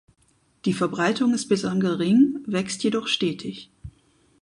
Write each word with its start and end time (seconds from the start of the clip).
Die 0.65 0.73
Verbreitung 0.73 1.31
ist 1.35 1.47
bislang 1.47 1.79
gering, 1.79 2.39
wächst 2.47 2.83
jedoch 2.83 3.05
stetig. 3.05 3.69